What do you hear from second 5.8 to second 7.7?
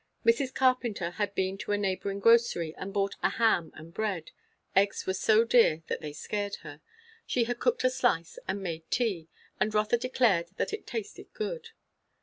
that they scared her; she had